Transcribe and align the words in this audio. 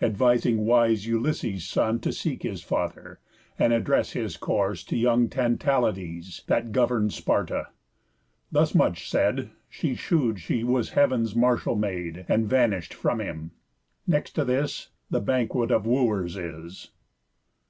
Advising 0.00 0.64
wise 0.64 1.06
Ulysses' 1.06 1.66
son 1.68 2.00
To 2.00 2.10
seek 2.10 2.44
his 2.44 2.62
father, 2.62 3.20
and 3.58 3.74
address 3.74 4.12
His 4.12 4.38
course 4.38 4.82
to 4.84 4.96
young 4.96 5.28
Tantalides, 5.28 6.42
That 6.46 6.72
govern'd 6.72 7.12
Sparta. 7.12 7.68
Thus 8.50 8.74
much 8.74 9.10
said, 9.10 9.50
She 9.68 9.94
shew'd 9.94 10.40
she 10.40 10.64
was 10.64 10.92
Heav'n's 10.92 11.36
martial 11.36 11.76
Maid, 11.76 12.24
And 12.26 12.46
vanish'd 12.48 12.94
from 12.94 13.20
him. 13.20 13.50
Next 14.06 14.30
to 14.32 14.46
this, 14.46 14.92
The 15.10 15.20
Banquet 15.20 15.70
of 15.70 15.82
the 15.82 15.90
Wooers 15.90 16.38
is. 16.38 16.88